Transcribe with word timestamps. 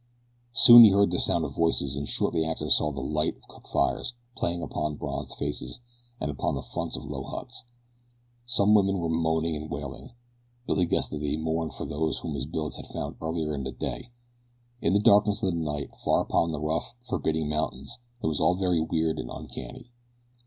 Soon 0.53 0.83
he 0.83 0.89
heard 0.89 1.11
the 1.11 1.19
sound 1.19 1.45
of 1.45 1.53
voices 1.53 1.95
and 1.95 2.07
shortly 2.09 2.43
after 2.43 2.71
saw 2.71 2.91
the 2.91 3.01
light 3.03 3.37
of 3.37 3.43
cook 3.47 3.67
fires 3.67 4.15
playing 4.35 4.63
upon 4.63 4.95
bronzed 4.95 5.37
faces 5.37 5.79
and 6.19 6.31
upon 6.31 6.55
the 6.55 6.63
fronts 6.63 6.95
of 6.95 7.05
low 7.05 7.21
huts. 7.21 7.63
Some 8.47 8.73
women 8.73 8.97
were 8.97 9.09
moaning 9.09 9.55
and 9.55 9.69
wailing. 9.69 10.13
Billy 10.65 10.87
guessed 10.87 11.11
that 11.11 11.19
they 11.19 11.37
mourned 11.37 11.75
for 11.75 11.85
those 11.85 12.17
whom 12.17 12.33
his 12.33 12.47
bullets 12.47 12.77
had 12.77 12.87
found 12.87 13.17
earlier 13.21 13.53
in 13.53 13.63
the 13.63 13.71
day. 13.71 14.09
In 14.81 14.93
the 14.93 14.99
darkness 14.99 15.43
of 15.43 15.51
the 15.53 15.59
night, 15.59 15.91
far 16.03 16.21
up 16.21 16.31
among 16.31 16.49
the 16.49 16.59
rough, 16.59 16.95
forbidding 17.03 17.47
mountains 17.47 17.99
it 18.23 18.25
was 18.25 18.39
all 18.39 18.55
very 18.55 18.79
weird 18.81 19.19
and 19.19 19.29
uncanny. 19.29 19.91